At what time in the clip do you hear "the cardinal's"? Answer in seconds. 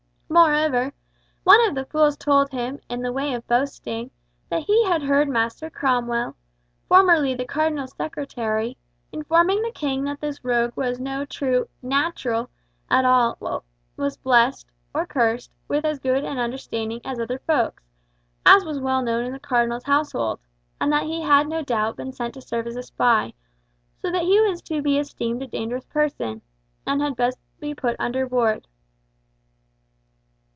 7.35-7.93, 19.33-19.83